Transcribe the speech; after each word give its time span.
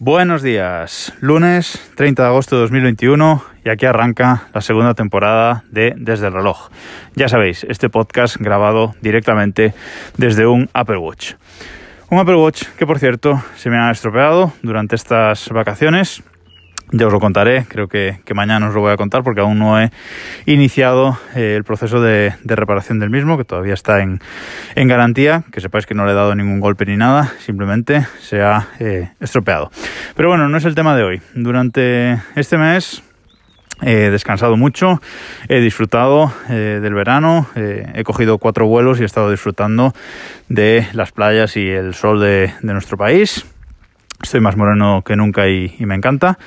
Buenos 0.00 0.42
días, 0.42 1.12
lunes 1.18 1.90
30 1.96 2.22
de 2.22 2.28
agosto 2.28 2.54
de 2.54 2.62
2021 2.62 3.42
y 3.64 3.68
aquí 3.68 3.84
arranca 3.84 4.46
la 4.54 4.60
segunda 4.60 4.94
temporada 4.94 5.64
de 5.72 5.92
Desde 5.96 6.28
el 6.28 6.34
reloj. 6.34 6.70
Ya 7.16 7.28
sabéis, 7.28 7.64
este 7.64 7.90
podcast 7.90 8.36
grabado 8.36 8.94
directamente 9.00 9.74
desde 10.16 10.46
un 10.46 10.70
Apple 10.72 10.98
Watch. 10.98 11.32
Un 12.10 12.20
Apple 12.20 12.36
Watch 12.36 12.62
que 12.78 12.86
por 12.86 13.00
cierto 13.00 13.42
se 13.56 13.70
me 13.70 13.76
ha 13.76 13.90
estropeado 13.90 14.52
durante 14.62 14.94
estas 14.94 15.48
vacaciones 15.48 16.22
ya 16.92 17.06
os 17.06 17.12
lo 17.12 17.20
contaré, 17.20 17.66
creo 17.68 17.88
que, 17.88 18.18
mañana 18.34 18.68
os 18.68 18.74
lo 18.74 18.80
voy 18.80 18.92
a 18.92 18.96
contar 18.96 19.22
porque 19.22 19.40
aún 19.40 19.58
no 19.58 19.80
he 19.80 19.90
iniciado 20.46 21.18
eh, 21.34 21.54
el 21.56 21.64
proceso 21.64 22.00
de, 22.00 22.32
reparación 22.44 22.98
del 22.98 23.10
mismo, 23.10 23.36
que 23.36 23.44
todavía 23.44 23.74
está 23.74 24.00
en, 24.00 24.20
garantía, 24.74 25.44
que 25.52 25.60
sepáis 25.60 25.86
que 25.86 25.94
no 25.94 26.06
le 26.06 26.12
he 26.12 26.14
dado 26.14 26.34
ningún 26.34 26.60
golpe 26.60 26.86
ni 26.86 26.96
nada, 26.96 27.32
simplemente 27.40 28.06
se 28.20 28.40
ha 28.40 28.68
eh, 28.80 29.10
estropeado. 29.20 29.70
Pero 30.14 30.28
bueno, 30.28 30.48
no 30.48 30.56
es 30.56 30.64
el 30.64 30.74
tema 30.74 30.96
de 30.96 31.04
hoy. 31.04 31.22
Durante 31.34 32.18
este 32.34 32.58
mes 32.58 33.02
He 33.80 34.10
descansado 34.10 34.56
mucho, 34.56 35.00
he 35.48 35.60
disfrutado 35.60 36.32
eh, 36.50 36.80
del 36.82 36.94
verano, 36.94 37.46
he 37.54 38.02
cogido 38.02 38.38
cuatro 38.38 38.66
vuelos 38.66 38.98
y 38.98 39.04
he 39.04 39.06
estado 39.06 39.30
disfrutando 39.30 39.92
de 40.48 40.88
las 40.94 41.12
playas 41.12 41.56
y 41.56 41.68
el 41.68 41.94
sol 41.94 42.18
de 42.18 42.52
nuestro 42.62 42.96
país. 42.96 43.46
Estoy 44.22 44.40
más 44.40 44.56
moreno 44.56 45.02
que 45.04 45.16
nunca 45.16 45.48
y, 45.48 45.76
me 45.80 45.94
encanta. 45.94 46.38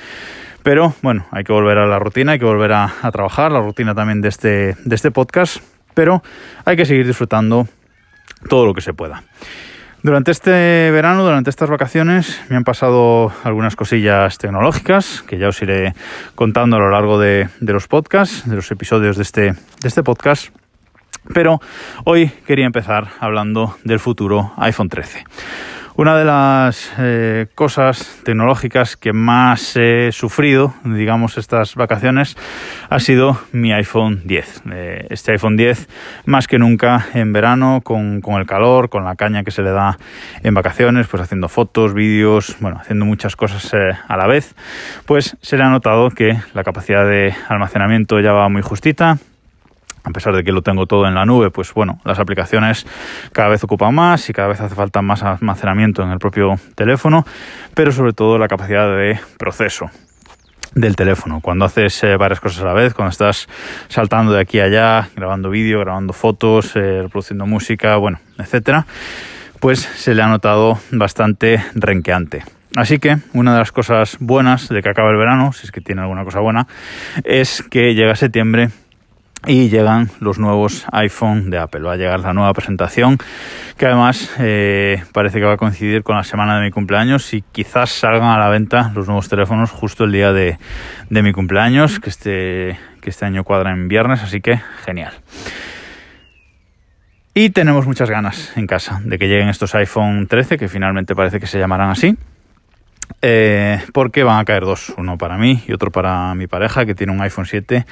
Pero 0.62 0.94
bueno, 1.02 1.26
hay 1.30 1.42
que 1.44 1.52
volver 1.52 1.78
a 1.78 1.86
la 1.86 1.98
rutina, 1.98 2.32
hay 2.32 2.38
que 2.38 2.44
volver 2.44 2.72
a, 2.72 2.92
trabajar, 3.12 3.50
la 3.50 3.60
rutina 3.60 3.94
también 3.94 4.20
de 4.20 4.28
este, 4.28 4.76
de 4.84 4.94
este 4.94 5.10
podcast, 5.10 5.62
pero 5.94 6.22
hay 6.64 6.76
que 6.76 6.84
seguir 6.84 7.06
disfrutando 7.06 7.66
todo 8.48 8.66
lo 8.66 8.74
que 8.74 8.80
se 8.80 8.92
pueda. 8.94 9.24
Durante 10.04 10.32
este 10.32 10.90
verano, 10.90 11.24
durante 11.24 11.48
estas 11.48 11.70
vacaciones, 11.70 12.40
me 12.48 12.56
han 12.56 12.64
pasado 12.64 13.32
algunas 13.44 13.76
cosillas 13.76 14.36
tecnológicas 14.36 15.22
que 15.22 15.38
ya 15.38 15.48
os 15.48 15.62
iré 15.62 15.94
contando 16.34 16.76
a 16.76 16.80
lo 16.80 16.90
largo 16.90 17.18
de, 17.20 17.48
de 17.60 17.72
los 17.72 17.86
podcasts, 17.86 18.48
de 18.48 18.56
los 18.56 18.70
episodios 18.70 19.16
de 19.16 19.22
este, 19.22 19.42
de 19.52 19.88
este 19.88 20.02
podcast. 20.02 20.48
Pero 21.32 21.60
hoy 22.04 22.28
quería 22.46 22.66
empezar 22.66 23.08
hablando 23.20 23.76
del 23.84 24.00
futuro 24.00 24.52
iPhone 24.56 24.88
13. 24.88 25.24
Una 25.94 26.16
de 26.16 26.24
las 26.24 26.90
eh, 26.98 27.48
cosas 27.54 28.22
tecnológicas 28.24 28.96
que 28.96 29.12
más 29.12 29.76
he 29.76 30.10
sufrido, 30.10 30.72
digamos, 30.84 31.36
estas 31.36 31.74
vacaciones 31.74 32.34
ha 32.88 32.98
sido 32.98 33.38
mi 33.52 33.74
iPhone 33.74 34.22
10. 34.24 34.62
Eh, 34.72 35.06
este 35.10 35.32
iPhone 35.32 35.58
10, 35.58 35.88
más 36.24 36.48
que 36.48 36.58
nunca 36.58 37.08
en 37.12 37.34
verano, 37.34 37.82
con, 37.84 38.22
el 38.24 38.46
calor, 38.46 38.88
con 38.88 39.04
la 39.04 39.16
caña 39.16 39.44
que 39.44 39.50
se 39.50 39.60
le 39.60 39.70
da 39.70 39.98
en 40.42 40.54
vacaciones, 40.54 41.08
pues 41.08 41.22
haciendo 41.22 41.50
fotos, 41.50 41.92
vídeos, 41.92 42.56
bueno, 42.60 42.78
haciendo 42.80 43.04
muchas 43.04 43.36
cosas 43.36 43.74
eh, 43.74 43.90
a 44.08 44.16
la 44.16 44.26
vez, 44.26 44.54
pues 45.04 45.36
se 45.42 45.58
le 45.58 45.64
ha 45.64 45.68
notado 45.68 46.08
que 46.08 46.40
la 46.54 46.64
capacidad 46.64 47.06
de 47.06 47.34
almacenamiento 47.48 48.18
ya 48.20 48.32
va 48.32 48.48
muy 48.48 48.62
justita, 48.62 49.18
a 50.04 50.10
pesar 50.10 50.34
de 50.34 50.42
que 50.42 50.52
lo 50.52 50.62
tengo 50.62 50.86
todo 50.86 51.06
en 51.06 51.14
la 51.14 51.24
nube, 51.24 51.50
pues 51.50 51.72
bueno, 51.74 52.00
las 52.04 52.18
aplicaciones 52.18 52.86
cada 53.32 53.48
vez 53.48 53.62
ocupan 53.64 53.94
más 53.94 54.28
y 54.28 54.32
cada 54.32 54.48
vez 54.48 54.60
hace 54.60 54.74
falta 54.74 55.02
más 55.02 55.22
almacenamiento 55.22 56.02
en 56.02 56.10
el 56.10 56.18
propio 56.18 56.56
teléfono, 56.74 57.24
pero 57.74 57.92
sobre 57.92 58.12
todo 58.12 58.38
la 58.38 58.48
capacidad 58.48 58.88
de 58.96 59.18
proceso 59.38 59.90
del 60.74 60.96
teléfono. 60.96 61.40
Cuando 61.40 61.64
haces 61.64 62.02
eh, 62.02 62.16
varias 62.16 62.40
cosas 62.40 62.62
a 62.62 62.66
la 62.66 62.72
vez, 62.72 62.94
cuando 62.94 63.10
estás 63.10 63.48
saltando 63.88 64.32
de 64.32 64.40
aquí 64.40 64.58
a 64.60 64.64
allá, 64.64 65.08
grabando 65.14 65.50
vídeo, 65.50 65.80
grabando 65.80 66.12
fotos, 66.12 66.74
eh, 66.76 67.02
reproduciendo 67.02 67.46
música, 67.46 67.96
bueno, 67.96 68.20
etcétera, 68.38 68.86
pues 69.60 69.80
se 69.80 70.14
le 70.14 70.22
ha 70.22 70.28
notado 70.28 70.78
bastante 70.90 71.62
renqueante. 71.74 72.44
Así 72.74 72.98
que 72.98 73.18
una 73.34 73.52
de 73.52 73.58
las 73.58 73.70
cosas 73.70 74.16
buenas 74.18 74.68
de 74.70 74.80
que 74.80 74.88
acaba 74.88 75.10
el 75.10 75.18
verano, 75.18 75.52
si 75.52 75.66
es 75.66 75.72
que 75.72 75.82
tiene 75.82 76.00
alguna 76.00 76.24
cosa 76.24 76.40
buena, 76.40 76.66
es 77.22 77.62
que 77.62 77.94
llega 77.94 78.16
septiembre 78.16 78.70
y 79.46 79.68
llegan 79.68 80.10
los 80.20 80.38
nuevos 80.38 80.86
iPhone 80.92 81.50
de 81.50 81.58
Apple. 81.58 81.80
Va 81.80 81.94
a 81.94 81.96
llegar 81.96 82.20
la 82.20 82.32
nueva 82.32 82.52
presentación 82.52 83.18
que 83.76 83.86
además 83.86 84.32
eh, 84.38 85.02
parece 85.12 85.40
que 85.40 85.44
va 85.44 85.54
a 85.54 85.56
coincidir 85.56 86.02
con 86.02 86.16
la 86.16 86.24
semana 86.24 86.56
de 86.56 86.62
mi 86.62 86.70
cumpleaños 86.70 87.34
y 87.34 87.42
quizás 87.42 87.90
salgan 87.90 88.30
a 88.30 88.38
la 88.38 88.48
venta 88.48 88.92
los 88.94 89.06
nuevos 89.06 89.28
teléfonos 89.28 89.70
justo 89.70 90.04
el 90.04 90.12
día 90.12 90.32
de, 90.32 90.58
mi 91.10 91.32
cumpleaños, 91.32 91.98
que 91.98 92.10
este, 92.10 92.78
que 93.00 93.10
este 93.10 93.24
año 93.24 93.44
cuadra 93.44 93.72
en 93.72 93.88
viernes, 93.88 94.22
así 94.22 94.40
que 94.40 94.60
genial. 94.84 95.12
Y 97.34 97.50
tenemos 97.50 97.86
muchas 97.86 98.10
ganas 98.10 98.56
en 98.56 98.66
casa 98.66 99.00
de 99.04 99.18
que 99.18 99.26
lleguen 99.26 99.48
estos 99.48 99.74
iPhone 99.74 100.26
13, 100.26 100.58
que 100.58 100.68
finalmente 100.68 101.14
parece 101.14 101.40
que 101.40 101.46
se 101.46 101.58
llamarán 101.58 101.90
así. 101.90 102.16
Eh, 103.24 103.80
porque 103.92 104.24
van 104.24 104.40
a 104.40 104.44
caer 104.44 104.64
dos, 104.64 104.92
uno 104.98 105.16
para 105.16 105.38
mí 105.38 105.62
y 105.68 105.72
otro 105.72 105.92
para 105.92 106.34
mi 106.34 106.48
pareja 106.48 106.84
que 106.84 106.96
tiene 106.96 107.12
un 107.12 107.22
iPhone 107.22 107.46
7 107.46 107.86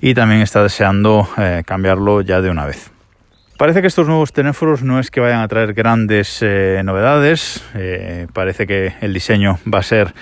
y 0.00 0.14
también 0.14 0.42
está 0.42 0.62
deseando 0.62 1.28
eh, 1.38 1.64
cambiarlo 1.66 2.20
ya 2.20 2.40
de 2.40 2.50
una 2.50 2.66
vez. 2.66 2.92
Parece 3.58 3.80
que 3.80 3.88
estos 3.88 4.06
nuevos 4.06 4.32
teléfonos 4.32 4.84
no 4.84 5.00
es 5.00 5.10
que 5.10 5.18
vayan 5.18 5.40
a 5.40 5.48
traer 5.48 5.72
grandes 5.72 6.38
eh, 6.42 6.82
novedades, 6.84 7.64
parece 8.32 8.66
que 8.66 8.92
el 9.00 9.12
diseño 9.12 9.58
va 9.72 9.80
a 9.80 9.82
ser 9.82 10.14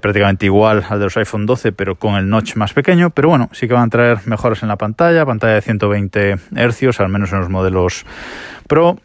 prácticamente 0.00 0.46
igual 0.46 0.84
al 0.88 0.98
de 0.98 1.04
los 1.04 1.16
iPhone 1.16 1.44
12 1.44 1.72
pero 1.72 1.96
con 1.96 2.14
el 2.14 2.28
notch 2.28 2.56
más 2.56 2.72
pequeño, 2.72 3.10
pero 3.10 3.28
bueno, 3.28 3.48
sí 3.52 3.68
que 3.68 3.74
van 3.74 3.88
a 3.88 3.90
traer 3.90 4.18
mejoras 4.24 4.62
en 4.62 4.68
la 4.68 4.76
pantalla, 4.76 5.26
pantalla 5.26 5.54
de 5.54 5.62
120 5.62 6.36
Hz, 6.52 7.00
al 7.00 7.10
menos 7.10 7.32
en 7.32 7.40
los 7.40 7.48
modelos 7.50 8.06
Pro, 8.66 8.96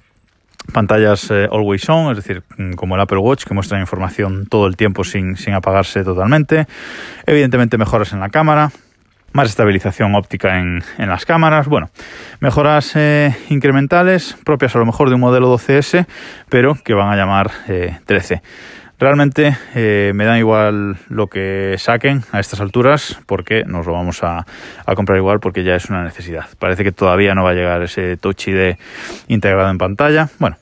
pantallas 0.71 1.29
eh, 1.31 1.47
always 1.51 1.87
on, 1.89 2.11
es 2.11 2.17
decir, 2.17 2.43
mm, 2.57 2.73
como 2.73 2.95
el 2.95 3.01
Apple 3.01 3.17
Watch 3.17 3.45
que 3.45 3.53
muestra 3.53 3.79
información 3.79 4.47
todo 4.47 4.67
el 4.67 4.75
tiempo 4.75 5.03
sin, 5.03 5.35
apagarse 5.53 6.03
totalmente. 6.03 6.67
Evidentemente 7.25 7.77
mejoras 7.77 8.13
en 8.13 8.19
la 8.19 8.29
cámara, 8.29 8.71
más 9.33 9.49
estabilización 9.49 10.15
óptica 10.15 10.59
en, 10.59 10.83
las 10.97 11.25
cámaras, 11.25 11.67
bueno, 11.67 11.89
mejoras 12.39 12.95
eh, 12.95 13.35
incrementales 13.49 14.37
propias 14.45 14.75
a 14.75 14.79
lo 14.79 14.85
mejor 14.85 15.09
de 15.09 15.15
un 15.15 15.21
modelo 15.21 15.53
12S, 15.53 16.05
pero 16.49 16.75
que 16.75 16.93
van 16.93 17.09
a 17.09 17.15
llamar 17.15 17.51
13. 18.05 18.41
Realmente 18.99 19.57
eh, 19.75 20.11
me 20.13 20.25
da 20.25 20.37
igual 20.37 20.97
lo 21.09 21.27
que 21.27 21.75
saquen 21.77 22.23
a 22.31 22.39
estas 22.39 22.61
alturas 22.61 23.19
porque 23.25 23.63
nos 23.65 23.85
lo 23.85 23.93
vamos 23.93 24.23
a, 24.23 24.45
comprar 24.95 25.17
igual 25.17 25.39
porque 25.39 25.63
ya 25.63 25.75
es 25.75 25.89
una 25.89 26.03
necesidad. 26.03 26.45
Parece 26.59 26.83
que 26.83 26.91
todavía 26.91 27.33
no 27.33 27.43
va 27.43 27.51
a 27.51 27.53
llegar 27.53 27.81
ese 27.81 28.17
Touch 28.17 28.47
ID 28.47 28.75
integrado 29.27 29.69
en 29.71 29.77
pantalla. 29.77 30.29
Bueno, 30.39 30.57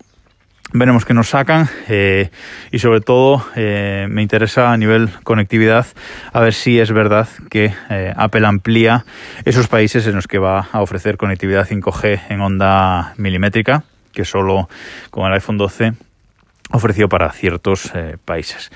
veremos 0.74 1.03
qué 1.03 1.14
nos 1.14 1.30
sacan 1.30 1.68
eh, 1.90 2.30
y 2.72 2.80
sobre 2.80 3.02
todo 3.02 3.46
eh, 3.56 4.08
me 4.09 4.22
interesa 4.22 4.72
a 4.72 4.78
nivel 4.78 5.09
conectividad 5.24 5.86
a 6.31 6.40
ver 6.40 6.53
si 6.53 6.80
es 6.80 6.92
verdad 6.92 7.28
que 7.50 7.74
Apple 8.16 8.48
amplía 8.48 9.06
esos 9.44 9.68
países 9.68 10.08
en 10.08 10.16
los 10.16 10.28
que 10.28 10.40
va 10.40 10.69
a 10.72 10.81
ofrecer 10.81 11.18
conectividad 11.18 11.68
5G 11.68 12.22
en 12.30 12.40
onda 12.40 13.13
milimétrica 13.18 13.84
que 14.13 14.25
solo 14.25 14.69
con 15.09 15.25
el 15.28 15.34
iPhone 15.34 15.58
12 15.58 15.94
ofrecido 16.72 17.09
para 17.09 17.32
ciertos 17.32 17.92
eh, 17.94 18.18
países. 18.24 18.72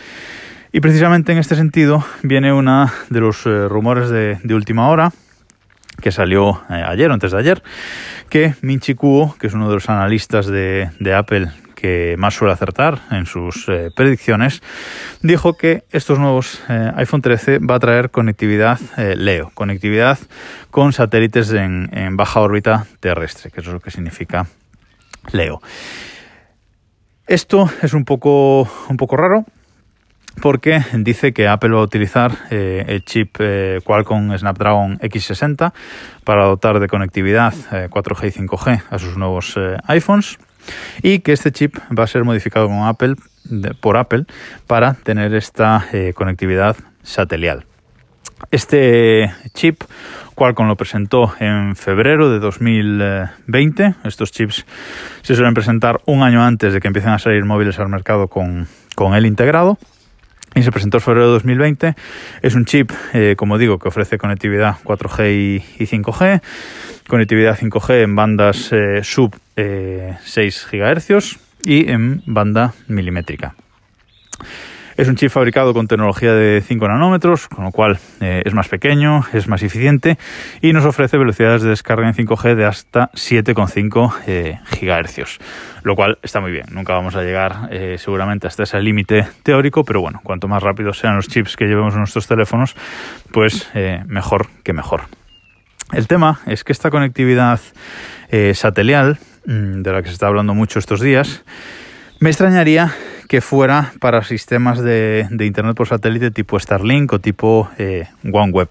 Y 0.71 0.81
precisamente 0.81 1.31
en 1.31 1.37
este 1.37 1.55
sentido 1.55 2.03
viene 2.21 2.51
uno 2.51 2.91
de 3.09 3.19
los 3.19 3.45
eh, 3.45 3.67
rumores 3.67 4.09
de, 4.09 4.53
última 4.53 4.89
hora 4.89 5.11
que 6.01 6.11
salió 6.11 6.61
eh, 6.69 6.83
ayer 6.85 7.09
o 7.09 7.13
antes 7.13 7.31
de 7.31 7.39
ayer, 7.39 7.63
que 8.29 8.55
Minchi 8.61 8.95
Kuo, 8.95 9.35
que 9.39 9.47
es 9.47 9.53
uno 9.53 9.69
de 9.69 9.75
los 9.75 9.89
analistas 9.89 10.47
de, 10.47 10.89
Apple 11.15 11.49
que 11.75 12.15
más 12.17 12.33
suele 12.33 12.53
acertar 12.53 12.99
en 13.11 13.25
sus 13.25 13.69
predicciones, 13.95 14.63
dijo 15.21 15.55
que 15.55 15.83
estos 15.91 16.17
nuevos 16.17 16.63
iPhone 16.95 17.21
13 17.21 17.59
va 17.59 17.75
a 17.75 17.79
traer 17.79 18.11
conectividad 18.11 18.79
LEO, 18.97 19.51
conectividad 19.53 20.17
con 20.71 20.93
satélites 20.93 21.51
en, 21.51 21.89
en 21.91 22.17
baja 22.17 22.39
órbita 22.39 22.87
terrestre, 23.01 23.51
que 23.51 23.61
es 23.61 23.67
lo 23.67 23.81
que 23.81 23.91
significa 23.91 24.47
LEO. 25.31 25.61
Esto 27.27 27.67
es 27.81 27.93
un 27.93 28.05
poco, 28.05 28.69
un 28.87 28.97
poco 28.97 29.17
raro 29.17 29.45
porque 30.41 30.83
dice 30.93 31.33
que 31.33 31.47
Apple 31.47 31.71
va 31.71 31.79
a 31.79 31.83
utilizar 31.83 32.31
eh, 32.51 32.85
el 32.87 33.03
chip 33.03 33.37
eh, 33.39 33.79
Qualcomm 33.83 34.37
Snapdragon 34.37 34.99
X60 34.99 35.73
para 36.23 36.45
dotar 36.45 36.79
de 36.79 36.87
conectividad 36.87 37.53
4G 37.53 38.23
eh, 38.23 38.27
y 38.27 38.31
5G 38.45 38.83
a 38.89 38.99
sus 38.99 39.17
nuevos 39.17 39.57
iPhones 39.87 40.37
y 41.01 41.19
que 41.19 41.31
este 41.31 41.51
chip 41.51 41.77
va 41.97 42.03
a 42.03 42.07
ser 42.07 42.23
modificado 42.25 42.69
por 43.79 43.97
Apple 43.97 44.25
para 44.67 44.93
tener 44.93 45.33
esta 45.33 45.85
conectividad 46.15 46.75
satelial. 47.01 47.65
Este 48.51 49.31
chip 49.53 49.83
Qualcomm 50.35 50.67
lo 50.67 50.75
presentó 50.75 51.33
en 51.39 51.75
febrero 51.75 52.29
de 52.29 52.39
2020. 52.39 53.95
Estos 54.03 54.31
chips 54.31 54.65
se 55.21 55.35
suelen 55.35 55.53
presentar 55.53 56.01
un 56.05 56.23
año 56.23 56.43
antes 56.43 56.73
de 56.73 56.81
que 56.81 56.87
empiecen 56.87 57.11
a 57.11 57.19
salir 57.19 57.45
móviles 57.45 57.79
al 57.79 57.87
mercado 57.87 58.27
con, 58.27 58.67
con 58.95 59.15
el 59.15 59.25
integrado. 59.25 59.77
Y 60.53 60.63
se 60.63 60.71
presentó 60.71 60.97
en 60.97 61.01
febrero 61.01 61.27
de 61.27 61.33
2020. 61.33 61.95
Es 62.41 62.55
un 62.55 62.65
chip, 62.65 62.91
eh, 63.13 63.35
como 63.37 63.57
digo, 63.57 63.79
que 63.79 63.89
ofrece 63.89 64.17
conectividad 64.17 64.77
4G 64.83 65.61
y, 65.79 65.85
5G, 65.85 66.41
conectividad 67.07 67.57
5G 67.57 68.03
en 68.03 68.15
bandas 68.15 68.71
eh, 68.71 69.03
sub 69.03 69.35
6 69.55 69.57
eh, 69.57 70.17
GHz 70.71 71.39
y 71.63 71.89
en 71.89 72.23
banda 72.25 72.73
milimétrica. 72.87 73.55
Es 74.97 75.09
un 75.09 75.17
chip 75.17 75.29
fabricado 75.29 75.73
con 75.73 75.87
tecnología 75.87 76.33
de 76.33 76.61
5 76.65 76.87
nanómetros, 76.87 77.49
con 77.49 77.65
lo 77.65 77.71
cual 77.71 77.99
eh, 78.21 78.43
es 78.45 78.53
más 78.53 78.69
pequeño, 78.69 79.25
es 79.33 79.45
más 79.49 79.61
eficiente 79.61 80.17
y 80.61 80.71
nos 80.71 80.85
ofrece 80.85 81.17
velocidades 81.17 81.63
de 81.63 81.69
descarga 81.69 82.07
en 82.07 82.13
5G 82.13 82.55
de 82.55 82.65
hasta 82.65 83.11
7,5 83.11 84.13
eh, 84.25 84.59
GHz, 84.71 85.39
lo 85.83 85.95
cual 85.95 86.17
está 86.23 86.39
muy 86.39 86.51
bien. 86.51 86.67
Nunca 86.71 86.93
vamos 86.93 87.13
a 87.17 87.23
llegar 87.23 87.67
eh, 87.71 87.97
seguramente 87.97 88.47
hasta 88.47 88.63
ese 88.63 88.79
límite 88.79 89.27
teórico, 89.43 89.83
pero 89.83 89.99
bueno, 89.99 90.21
cuanto 90.23 90.47
más 90.47 90.63
rápidos 90.63 90.97
sean 90.97 91.17
los 91.17 91.27
chips 91.27 91.57
que 91.57 91.65
llevemos 91.65 91.93
en 91.93 91.99
nuestros 91.99 92.25
teléfonos, 92.25 92.73
pues 93.33 93.69
mejor 94.07 94.47
que 94.63 94.71
mejor. 94.71 95.01
El 95.91 96.07
tema 96.07 96.39
es 96.45 96.63
que 96.63 96.71
esta 96.71 96.89
conectividad 96.89 97.59
satelial, 98.53 99.17
mm, 99.45 99.81
de 99.81 99.91
la 99.91 100.01
que 100.01 100.07
se 100.07 100.13
está 100.13 100.27
hablando 100.27 100.53
mucho 100.53 100.79
estos 100.79 101.01
días, 101.01 101.43
me 102.21 102.29
extrañaría 102.29 102.93
que 103.27 103.41
fuera 103.41 103.93
para 103.99 104.23
sistemas 104.23 104.81
de, 104.81 105.27
Internet 105.31 105.75
por 105.75 105.87
satélite 105.87 106.31
tipo 106.31 106.59
Starlink 106.59 107.13
o 107.13 107.19
tipo 107.19 107.69
eh, 107.77 108.07
OneWeb. 108.23 108.69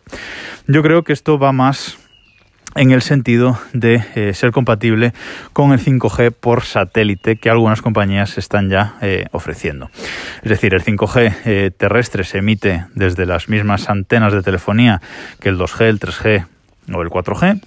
Yo 0.66 0.82
creo 0.82 1.02
que 1.02 1.12
esto 1.12 1.38
va 1.38 1.52
más 1.52 1.98
en 2.74 2.90
el 2.90 3.02
sentido 3.02 3.58
de 3.72 4.02
eh, 4.16 4.34
ser 4.34 4.50
compatible 4.50 5.12
con 5.52 5.72
el 5.72 5.78
5G 5.78 6.32
por 6.32 6.62
satélite 6.64 7.36
que 7.36 7.48
algunas 7.48 7.82
compañías 7.82 8.36
están 8.36 8.68
ya 8.68 8.96
eh, 9.00 9.26
ofreciendo. 9.30 9.90
Es 10.42 10.50
decir, 10.50 10.74
el 10.74 10.82
5G 10.82 11.76
terrestre 11.76 12.24
se 12.24 12.38
emite 12.38 12.86
desde 12.94 13.26
las 13.26 13.48
mismas 13.48 13.88
antenas 13.88 14.32
de 14.32 14.42
telefonía 14.42 15.00
que 15.40 15.50
el 15.50 15.58
2G, 15.58 15.82
el 15.82 16.00
3G 16.00 16.46
o 16.92 17.02
el 17.02 17.10
4G 17.10 17.60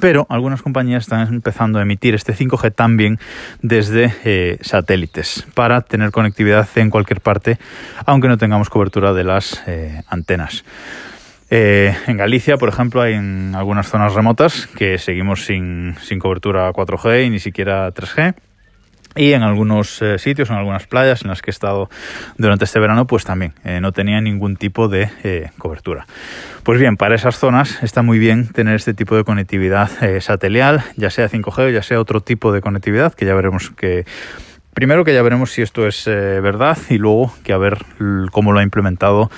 pero 0.00 0.26
algunas 0.28 0.62
compañías 0.62 1.04
están 1.04 1.26
empezando 1.28 1.78
a 1.78 1.82
emitir 1.82 2.14
este 2.14 2.34
5G 2.34 2.74
también 2.74 3.18
desde 3.62 4.14
eh, 4.24 4.58
satélites 4.60 5.46
para 5.54 5.80
tener 5.80 6.10
conectividad 6.10 6.68
en 6.76 6.90
cualquier 6.90 7.20
parte, 7.20 7.58
aunque 8.06 8.28
no 8.28 8.38
tengamos 8.38 8.70
cobertura 8.70 9.12
de 9.12 9.24
las 9.24 9.62
eh, 9.66 10.02
antenas. 10.08 10.64
Eh, 11.52 11.96
en 12.06 12.16
Galicia, 12.16 12.56
por 12.58 12.68
ejemplo, 12.68 13.02
hay 13.02 13.14
en 13.14 13.54
algunas 13.56 13.88
zonas 13.88 14.14
remotas 14.14 14.68
que 14.68 14.98
seguimos 14.98 15.44
sin, 15.44 15.96
sin 16.00 16.20
cobertura 16.20 16.72
4G 16.72 17.26
y 17.26 17.30
ni 17.30 17.40
siquiera 17.40 17.92
3G. 17.92 18.34
Y 19.16 19.32
en 19.32 19.42
algunos 19.42 20.00
eh, 20.02 20.18
sitios, 20.18 20.50
en 20.50 20.56
algunas 20.56 20.86
playas 20.86 21.22
en 21.22 21.28
las 21.28 21.42
que 21.42 21.50
he 21.50 21.52
estado 21.52 21.90
durante 22.36 22.64
este 22.64 22.78
verano, 22.78 23.06
pues 23.06 23.24
también 23.24 23.54
eh, 23.64 23.80
no 23.80 23.90
tenía 23.90 24.20
ningún 24.20 24.56
tipo 24.56 24.86
de 24.88 25.10
eh, 25.24 25.50
cobertura. 25.58 26.06
Pues 26.62 26.78
bien, 26.78 26.96
para 26.96 27.16
esas 27.16 27.36
zonas 27.36 27.82
está 27.82 28.02
muy 28.02 28.20
bien 28.20 28.48
tener 28.48 28.76
este 28.76 28.94
tipo 28.94 29.16
de 29.16 29.24
conectividad 29.24 29.90
satelial, 30.20 30.84
ya 30.96 31.10
sea 31.10 31.28
5G 31.28 31.66
o 31.66 31.68
ya 31.70 31.82
sea 31.82 32.00
otro 32.00 32.20
tipo 32.20 32.52
de 32.52 32.60
conectividad, 32.60 33.12
que 33.14 33.26
ya 33.26 33.34
veremos 33.34 33.70
que 33.70 34.04
Primero 34.72 35.04
que 35.04 35.12
ya 35.12 35.20
veremos 35.20 35.50
si 35.50 35.62
esto 35.62 35.88
es 35.88 36.06
verdad 36.06 36.78
y 36.88 36.98
luego 36.98 37.34
que 37.42 37.52
a 37.52 37.58
ver 37.58 37.84
cómo 38.30 38.52
lo 38.52 38.60
ha 38.60 38.62
implementado 38.62 39.28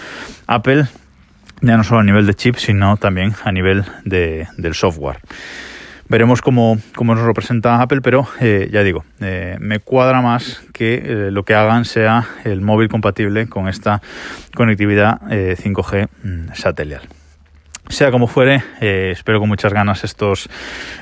Apple, 0.47 0.85
ya 1.63 1.79
no 1.79 1.85
solo 1.85 2.01
a 2.01 2.05
nivel 2.05 2.27
de 2.27 2.35
chip, 2.35 2.57
sino 2.57 2.99
también 2.99 3.35
a 3.43 3.51
nivel 3.51 3.83
de, 4.05 4.47
del 4.59 4.75
software. 4.75 5.21
Veremos 6.13 6.43
cómo, 6.43 6.77
cómo 6.95 7.15
nos 7.15 7.25
lo 7.25 7.33
presenta 7.33 7.81
Apple, 7.81 8.03
pero 8.03 8.29
eh, 8.39 8.69
ya 8.71 8.83
digo, 8.83 9.03
eh, 9.23 9.57
me 9.61 9.79
cuadra 9.79 10.21
más 10.21 10.63
que 10.75 10.97
eh, 10.97 11.31
lo 11.31 11.45
que 11.45 11.55
hagan 11.55 11.87
sea 11.87 12.27
el 12.45 12.61
móvil 12.61 12.91
compatible 12.91 13.49
con 13.49 13.67
esta 13.67 14.03
conectividad 14.55 15.23
5G 15.23 16.09
mm, 16.23 16.53
satelial. 16.53 17.01
Sea 17.89 18.11
como 18.11 18.27
fuere, 18.27 18.63
espero 18.83 19.41
con 19.41 19.49
muchas 19.49 19.73
ganas 19.73 20.05
estos, 20.05 20.51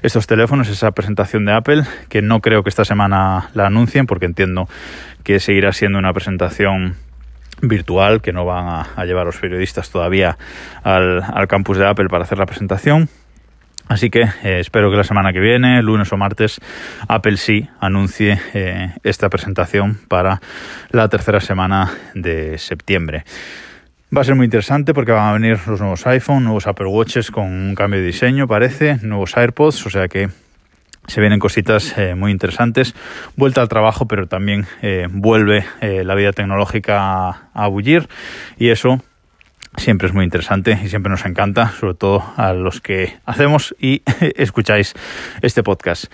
estos 0.02 0.28
teléfonos, 0.28 0.68
esa 0.68 0.92
presentación 0.92 1.44
de 1.44 1.54
Apple, 1.54 1.82
que 2.08 2.22
no 2.22 2.38
creo 2.38 2.62
que 2.62 2.68
esta 2.68 2.84
semana 2.84 3.50
la 3.54 3.66
anuncien, 3.66 4.06
porque 4.06 4.26
entiendo 4.26 4.68
que 5.24 5.40
seguirá 5.40 5.72
siendo 5.72 5.98
una 5.98 6.12
presentación 6.12 6.94
virtual, 7.62 8.22
que 8.22 8.32
no 8.32 8.44
van 8.44 8.68
a, 8.68 8.82
a 8.94 9.04
llevar 9.06 9.26
los 9.26 9.38
periodistas 9.38 9.90
todavía 9.90 10.38
al 10.84 11.48
campus 11.48 11.78
de 11.78 11.88
Apple 11.88 12.08
para 12.08 12.22
hacer 12.22 12.38
la 12.38 12.46
presentación 12.46 13.08
Así 13.90 14.08
que 14.08 14.20
eh, 14.20 14.60
espero 14.60 14.88
que 14.88 14.96
la 14.96 15.02
semana 15.02 15.32
que 15.32 15.40
viene, 15.40 15.82
lunes 15.82 16.12
o 16.12 16.16
martes, 16.16 16.60
Apple 17.08 17.36
sí 17.36 17.68
anuncie 17.80 18.40
eh, 18.54 18.94
esta 19.02 19.28
presentación 19.28 19.98
para 20.06 20.40
la 20.92 21.08
tercera 21.08 21.40
semana 21.40 21.90
de 22.14 22.56
septiembre. 22.58 23.24
Va 24.16 24.20
a 24.20 24.24
ser 24.24 24.36
muy 24.36 24.44
interesante 24.44 24.94
porque 24.94 25.10
van 25.10 25.28
a 25.28 25.32
venir 25.32 25.58
los 25.66 25.80
nuevos 25.80 26.06
iPhone, 26.06 26.44
nuevos 26.44 26.68
Apple 26.68 26.86
Watches 26.86 27.32
con 27.32 27.46
un 27.46 27.74
cambio 27.74 27.98
de 27.98 28.06
diseño, 28.06 28.46
parece, 28.46 28.98
nuevos 29.02 29.36
AirPods, 29.36 29.84
o 29.84 29.90
sea 29.90 30.06
que 30.06 30.28
se 31.08 31.20
vienen 31.20 31.40
cositas 31.40 31.98
eh, 31.98 32.14
muy 32.14 32.30
interesantes. 32.30 32.94
Vuelta 33.34 33.60
al 33.60 33.68
trabajo, 33.68 34.06
pero 34.06 34.28
también 34.28 34.66
vuelve 35.10 35.64
la 35.80 36.14
vida 36.14 36.30
tecnológica 36.30 37.00
a, 37.00 37.50
a 37.54 37.66
bullir 37.66 38.08
y 38.56 38.68
eso 38.68 39.02
siempre 39.80 40.06
es 40.06 40.14
muy 40.14 40.24
interesante 40.24 40.78
y 40.84 40.88
siempre 40.88 41.10
nos 41.10 41.24
encanta, 41.24 41.70
sobre 41.70 41.94
todo 41.94 42.22
a 42.36 42.52
los 42.52 42.80
que 42.80 43.16
hacemos 43.24 43.74
y 43.80 44.02
escucháis 44.36 44.94
este 45.42 45.62
podcast. 45.62 46.12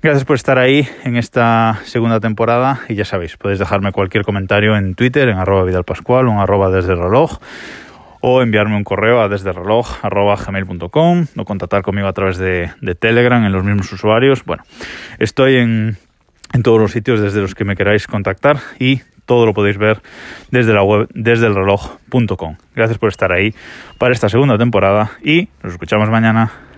Gracias 0.00 0.24
por 0.24 0.34
estar 0.34 0.58
ahí 0.58 0.88
en 1.04 1.16
esta 1.16 1.80
segunda 1.84 2.18
temporada 2.18 2.80
y 2.88 2.94
ya 2.94 3.04
sabéis, 3.04 3.36
podéis 3.36 3.60
dejarme 3.60 3.92
cualquier 3.92 4.24
comentario 4.24 4.76
en 4.76 4.94
Twitter, 4.94 5.28
en 5.28 5.36
arroba 5.36 5.64
vidalpascual 5.64 6.26
o 6.26 6.32
en 6.32 6.38
arroba 6.38 6.70
desde 6.70 6.94
el 6.94 7.00
o 8.24 8.42
enviarme 8.42 8.76
un 8.76 8.84
correo 8.84 9.20
a 9.20 9.28
desde 9.28 9.52
reloj 9.52 9.98
gmail.com 10.02 11.26
o 11.36 11.44
contactar 11.44 11.82
conmigo 11.82 12.08
a 12.08 12.12
través 12.12 12.38
de, 12.38 12.70
de 12.80 12.94
Telegram 12.94 13.44
en 13.44 13.52
los 13.52 13.62
mismos 13.62 13.92
usuarios. 13.92 14.44
Bueno, 14.44 14.62
estoy 15.18 15.56
en, 15.56 15.96
en 16.52 16.62
todos 16.62 16.80
los 16.80 16.92
sitios 16.92 17.20
desde 17.20 17.40
los 17.40 17.54
que 17.54 17.64
me 17.64 17.76
queráis 17.76 18.06
contactar 18.06 18.58
y 18.78 19.02
todo 19.32 19.46
lo 19.46 19.54
podéis 19.54 19.78
ver 19.78 20.02
desde 20.50 20.74
la 20.74 20.82
web 20.82 21.08
desde 21.14 21.46
el 21.46 21.54
reloj.com. 21.54 22.56
Gracias 22.76 22.98
por 22.98 23.08
estar 23.08 23.32
ahí 23.32 23.54
para 23.96 24.12
esta 24.12 24.28
segunda 24.28 24.58
temporada 24.58 25.12
y 25.24 25.48
nos 25.62 25.72
escuchamos 25.72 26.10
mañana. 26.10 26.71